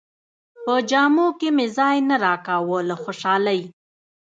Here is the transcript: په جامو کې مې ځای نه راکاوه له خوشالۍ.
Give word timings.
په 0.63 0.73
جامو 0.89 1.27
کې 1.39 1.49
مې 1.55 1.65
ځای 1.77 1.97
نه 2.09 2.15
راکاوه 2.25 2.79
له 2.89 2.95
خوشالۍ. 3.03 3.61